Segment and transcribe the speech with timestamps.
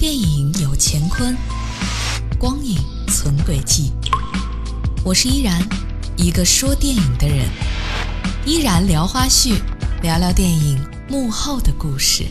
[0.00, 1.36] 电影有乾坤，
[2.38, 3.90] 光影存轨迹。
[5.02, 5.60] 我是依然，
[6.16, 7.48] 一个说电影的人。
[8.46, 9.60] 依然聊花絮，
[10.00, 12.24] 聊聊电影幕后的故事。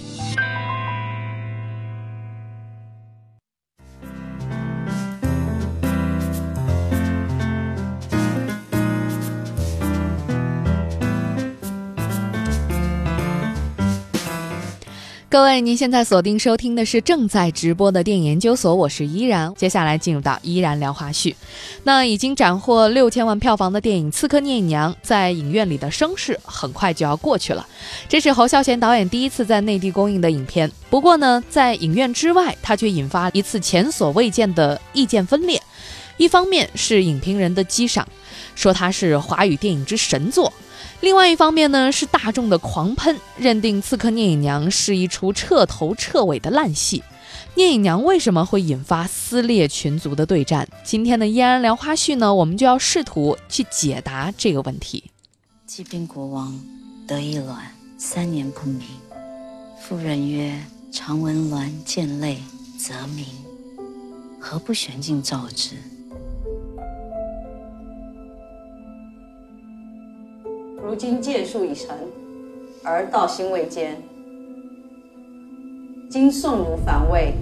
[15.37, 19.53] 各位，您现在锁定收听的是正在直播的电影研究所，我是依然。
[19.53, 21.35] 接下来进入到依然聊花絮。
[21.83, 27.67] 那已经斩获六千万票房的电影《刺客聂隐娘》在影院里的声势很快就要过去了。
[28.09, 30.71] 这是侯孝贤导演第一次在内地公映的影片。
[30.89, 35.61] 不过呢，在影院之外，他却引发一次前所未见的意见分裂。
[36.17, 38.07] 一方面是影评人的激赏，
[38.55, 40.51] 说它是华语电影之神作。
[40.99, 47.03] 另外一方面呢，是大众的狂喷，认定《刺客聂隐娘》是一出彻头彻尾的烂戏。
[47.53, 50.67] 聂隐娘为什么会引发撕裂群族的对战？
[50.83, 55.03] 今天的依然聊花絮呢，我们就要试图去解答这个问题。
[55.67, 56.59] 骑兵国王
[57.07, 58.81] 得意卵，三年不明。
[59.79, 60.59] 妇人曰
[60.91, 62.39] ：“常闻鸾见泪
[62.79, 63.25] 则鸣，
[64.39, 65.75] 何不悬镜照之？”
[70.87, 71.93] 如今剑术已成，
[72.81, 74.01] 而道心未坚。
[76.09, 77.33] 今宋奴反魏，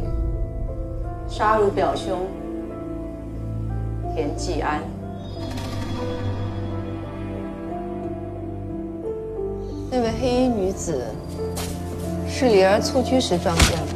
[1.27, 2.21] 杀汝表兄
[4.15, 4.81] 田季安。
[9.91, 11.03] 那位黑衣女子
[12.27, 13.94] 是李儿蹴居时撞见的。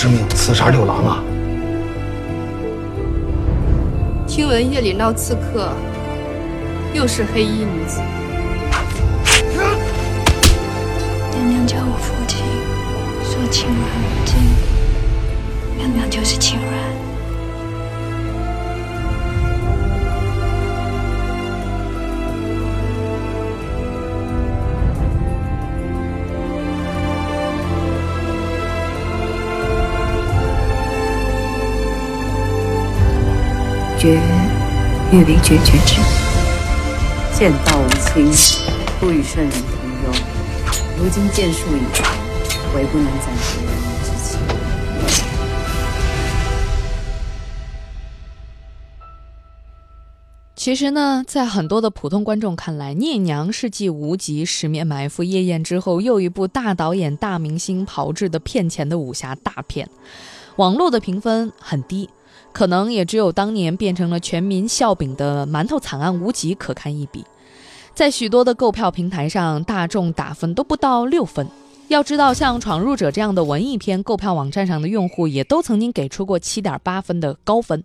[0.00, 1.24] 使命刺杀六郎啊！
[4.28, 5.72] 听闻夜里闹刺客，
[6.94, 8.00] 又是黑衣女子。
[11.32, 12.44] 娘娘叫我父亲
[13.24, 14.36] 说青鸾无尽，
[15.76, 17.07] 娘娘就是青鸾。
[34.00, 34.14] 绝
[35.10, 36.00] 欲为绝绝之，
[37.36, 38.30] 剑道无亲，
[39.00, 39.60] 不与圣人同
[40.04, 40.12] 忧。
[40.96, 42.06] 如今剑术已成，
[42.76, 43.72] 唯不能暂绝人
[44.04, 44.38] 之情。
[50.54, 59.88] 其实呢，在很多的普通观众看来，《聂娘》是继《无极》《十面埋伏》《夜宴》之后，又一部大导演、大明星炮制的骗钱的武侠大片。
[60.54, 62.08] 网络的评分很低。
[62.58, 67.24] 可能也只有当年变成了全民笑柄的《馒头惨案无极》可堪一比，
[67.94, 71.46] 在许多的购票平台上，大众打分都不到六分。
[71.86, 77.84] 要知道，像《闯入者》这样的文艺片，购票网站上的用户也都曾经给出过七点八分的高分。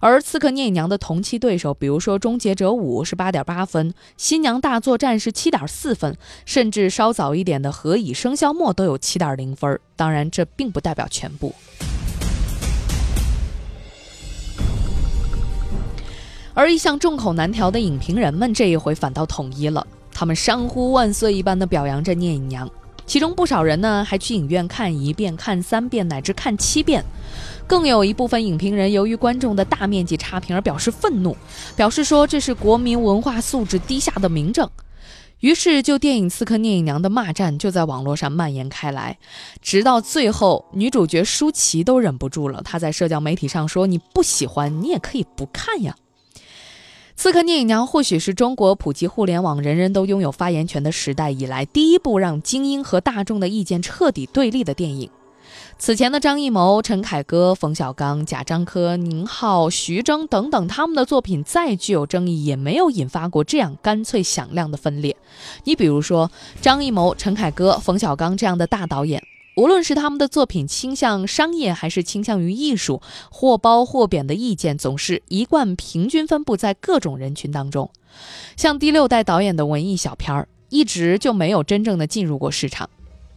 [0.00, 6.16] 而《刺客聂隐娘》的同期对手，比如说《终结者五》是八点八分，《新娘大作战》是七点四分，
[6.46, 9.78] 甚至稍早一点的《何以笙箫默》都有七点零分。
[9.94, 11.54] 当然，这并不代表全部。
[16.60, 22.70] 而一向众口难调的影评人们，这一回反倒统一了，他们山呼万岁一般的表扬着聂隐娘，
[23.06, 27.02] 其中不少人呢还去影院看一遍、看三遍乃至看七遍，
[27.66, 31.34] 更有一部分影评人由于观众的大面积差评而表示愤怒，
[31.76, 34.68] 表示说这是国民文化素质低下的明证。
[35.38, 39.16] 于是，就电影《刺客聂隐娘》的骂战就在网络上蔓延开来，
[39.62, 45.94] 直到最后，女主角舒淇都忍不住了，她在社交媒体上说：“你不喜欢，你也可以不看呀。”
[47.20, 55.10] 《刺客聂隐娘》或许是中国普及互联网、人人都拥有发言权的时代以来第一部让精英和大众的意见彻底对立的电影。
[55.78, 65.14] 此前的张艺谋、陈凯歌、冯小刚、贾樟柯、宁浩、徐峥等等，他们的作品再具有争议，也没有引发过这样干脆响亮的分裂。
[65.64, 66.30] 你比如说，
[66.62, 69.22] 张艺谋、陈凯歌、冯小刚这样的大导演。
[69.56, 77.90] 无论是他们的作品倾向商业还是倾向于艺术，或褒或贬的意见总是一贯平均分布在各种人群当中。
[78.56, 82.88] 像第六代导演的文艺小片儿，一直就没有真正的进入过市场，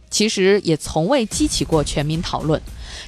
[0.08, 2.60] 其实也从未激起过全民讨论。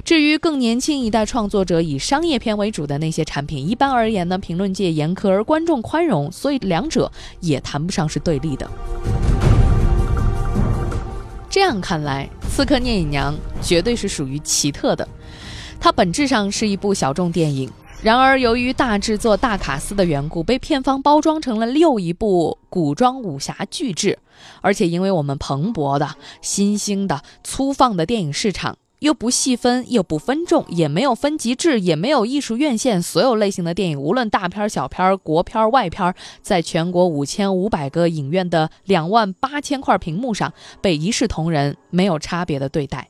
[0.05, 7.11] 至于更年轻一代创作者以商业片为主的那些产品，一般而言呢，评论界严苛而观众宽容，所以两者
[7.41, 8.69] 也谈不上是对立的。
[11.56, 13.35] 这样看来，《刺客聂隐娘》
[13.67, 15.08] 绝对是属于奇特的，
[15.81, 17.73] 它本质上是一部小众电影。
[18.03, 24.19] 然而，由于大制作、大卡司的缘故，被片方包装成了六一部古装武侠巨制。
[24.61, 43.08] 而且，因为我们蓬勃的、新兴的、粗放的电影市场，又不细分，又不分众，也没有分级制，也没有艺术院线，所有类型的电影，无论大片、小片、国片、外片，在全国五千五百个影院的两万八千块屏幕上，被一视同仁，没有差别的对待。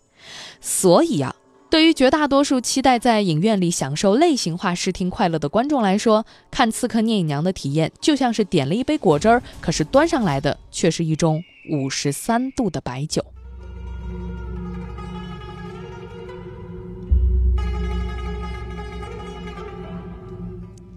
[0.61, 1.35] 所以啊。
[1.69, 13.23] 对于绝大多数期待在影院里享受类型化视听快乐的观众来说，看《刺客聂隐娘》的体验就像是点了一杯果汁儿，可是端上来的却是一盅五十三度的白酒。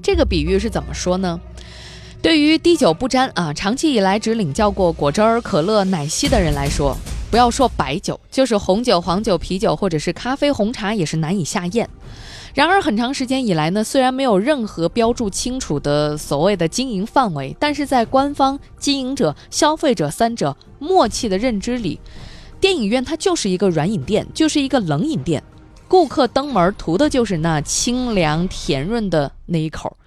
[0.02, 1.40] 这个比喻是怎么说呢？
[2.22, 6.98] 对于滴酒不沾啊，长期以来只领教过果汁儿、可乐、奶昔的人来说。
[7.32, 11.88] 不要说白酒，就是红酒、黄酒、啤酒，或者是咖啡、红茶，也是难以下咽。
[12.56, 22.00] 然而，很长时间以来呢，虽然没有任何标注清楚的所谓的经营范围，但是在官方、经营者、消费者三者默契的认知里，
[22.60, 25.44] 电影院它就是一个软饮店，就是一个冷饮店。
[25.90, 29.98] 顾客登门图的就是那清凉甜润的那一口，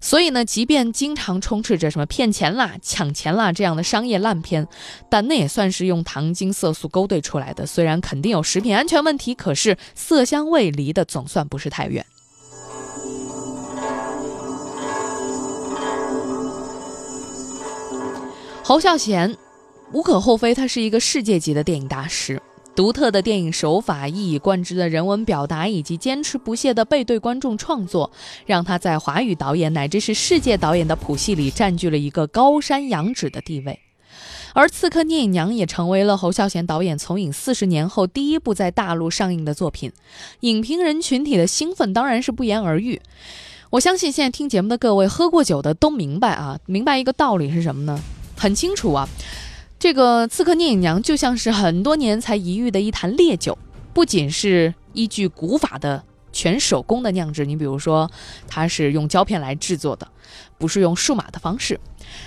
[0.00, 4.66] 所以呢，即便经常充斥着什么骗钱啦、抢钱啦这样的商业烂片，
[5.08, 7.64] 但那也算是用糖精色素勾兑出来的。
[7.64, 12.04] 虽然肯定有食品安全问题，可是色香味离的总算不是太远。
[18.64, 19.36] 侯孝贤，
[19.92, 22.42] 无可厚非，他是一个世界级的电影大师。
[22.78, 28.12] 独特的电影手法、一以贯之的人文表达，以及坚持不懈的背对观众创作，
[28.46, 33.80] 让他在华语导演乃至是世界导演的谱系里占据了一个高山仰止的地位。
[34.52, 39.90] 而《刺客聂隐娘》也成为了侯孝贤导演从影四十年后第一部在大陆上映的作品，
[40.40, 43.00] 影评人群体的兴奋当然是不言而喻。
[43.70, 48.00] 我相信现在听节目的各位喝过酒的都明白啊，明白一个道理是什么呢？
[48.36, 49.08] 很清楚啊。
[49.78, 53.56] 这个《刺客聂隐娘》就像是很多年才一遇的一坛烈酒，
[53.94, 56.02] 不仅是依据古法的
[56.32, 58.10] 全手工的酿制，你比如说
[58.48, 60.08] 它是用胶片来制作的，
[60.58, 61.78] 不是用数码的方式，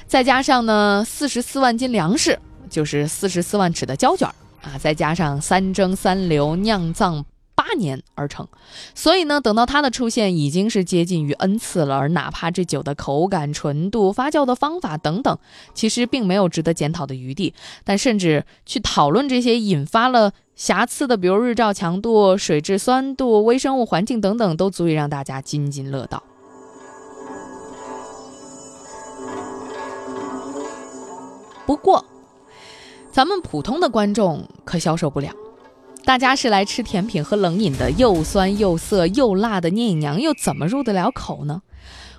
[0.08, 2.40] 再加上呢四十四万斤粮食，
[2.70, 4.26] 就是四十四万尺的胶卷
[4.62, 7.26] 啊，再加上三蒸三流酿造。
[7.72, 8.46] 八年而成，
[8.94, 11.96] 所以呢，等到它的出现已经是接近于 n 次了。
[11.96, 15.38] 而哪怕这酒的口感、纯度、发酵的方法等等，
[15.74, 17.54] 其实并没有值得检讨的余地。
[17.86, 26.22] 但甚至去讨论这些引发了瑕疵的，比如日照强度、水质酸度、微生物环境等等，都足以让大家津津乐道。
[31.66, 32.04] 不过，
[33.14, 35.32] 咱们普通的观众可消受不了。
[36.04, 41.62] 大家是来吃甜品、和冷饮的，又酸又涩又辣的聂隐娘又怎么入得了口呢？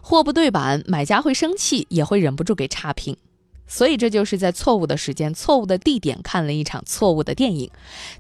[0.01, 3.17] 货不对版，买家会生气，也会忍不住给差评。
[3.67, 7.71] 所以这就是在错误的时间、错误的地点看了一场错误的电影。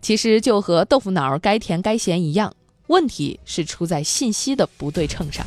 [0.00, 2.54] 其实就和豆腐脑该甜该咸一样，
[2.88, 5.46] 问题是出在信息的不对称上。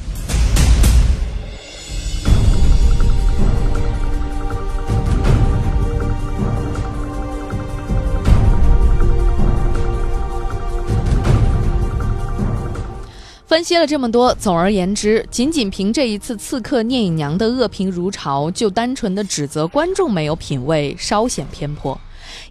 [13.55, 21.97] 分析了这么多，总而言之，仅仅凭这一次《刺客聂隐娘》的恶评如潮，就单纯的指责观众没有品味，稍显偏颇。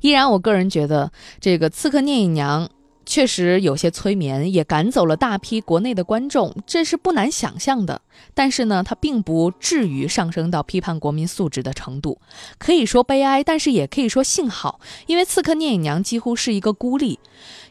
[0.00, 2.64] 依然，我个人觉得这个《刺客聂隐娘》。
[3.06, 8.00] 确实有些催眠，也赶走了大批国内的观众，这是不难想象的。
[8.32, 12.18] 但是呢，它并不至于上升到批判国民素质的程度。
[12.58, 17.18] 可以说悲哀，但是也可以说幸好，因为《刺客聂隐娘》几乎是一个孤立。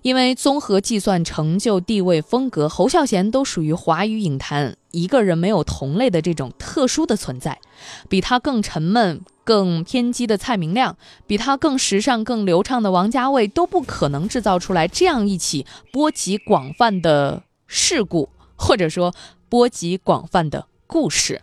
[0.01, 7.59] 因为综合计算成就、地位、风格，侯孝贤都属于华语影坛一个人没有同类的这种特殊的存在，
[8.07, 9.19] 比他更沉闷。
[9.45, 10.95] 更偏激的蔡明亮，
[11.27, 19.13] 比他更时尚、更流畅的王家卫，都不可能制造出来这样一起波及广泛的事故，或者说
[19.49, 21.41] 波及广泛的故事。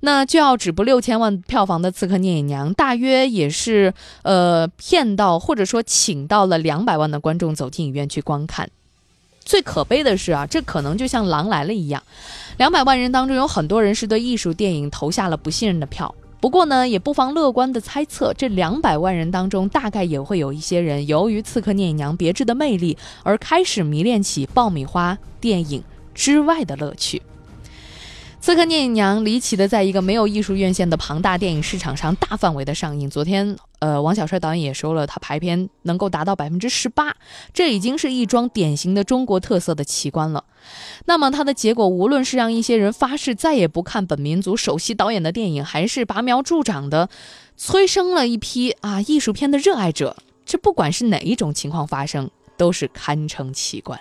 [0.00, 8.70] 那就要止步六千万票房的《刺客聂隐娘》，大约也是呃骗到或者说请到了两百万的观众走进影院去观看。
[9.50, 12.00] 最可悲的是啊，这可能就像《狼来了》一样，
[12.56, 16.14] 两百万人当中有很多人是对艺术电影投下了不信任的票。
[16.40, 25.82] 不过呢，也不妨乐观的猜测，这两百万人当中，大概也会有一些人，由于《刺客聂隐娘》别致的魅力，而开始迷恋起爆米花电影
[26.14, 27.18] 之外的乐趣。
[28.40, 33.10] 《刺客聂隐娘》离奇的在一个没有艺术院线的庞大电影市场上大范围的上映。
[33.10, 37.16] 昨天，呃，王小帅导演也说了，他排片能够达到百分之十八，
[37.52, 40.44] 这已经是一桩典型的中国特色的奇观了。
[41.06, 47.08] 那么它的结果，无论是让一些人发誓再也不看本民族首席导演的电影，还是拔苗助长的
[47.56, 53.98] 催生了一批啊艺术片的热爱者，这不管是哪一种情况发生，都是堪称奇观。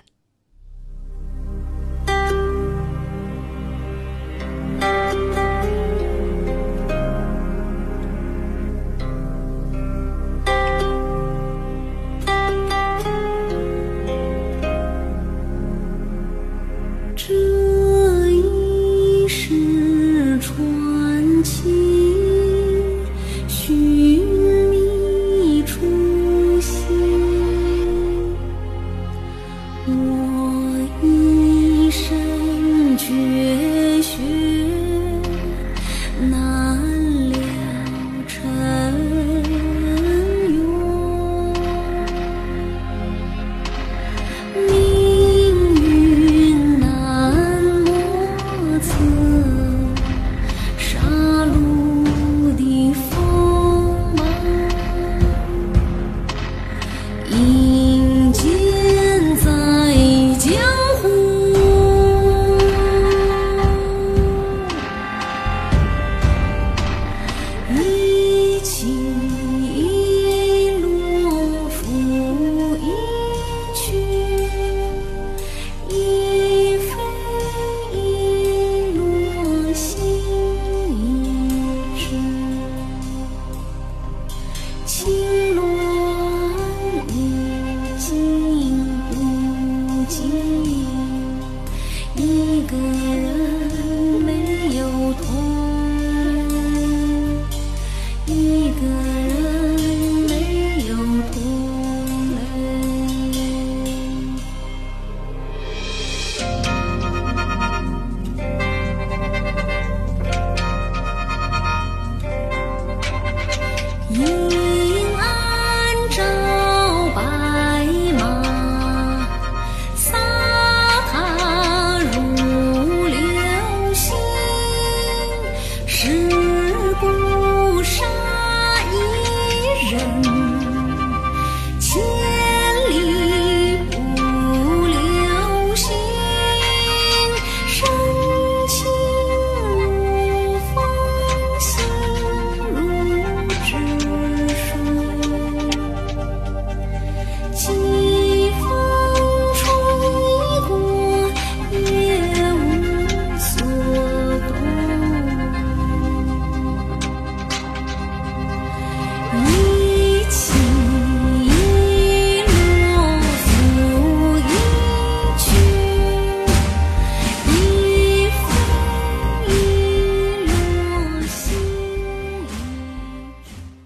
[98.79, 99.08] good.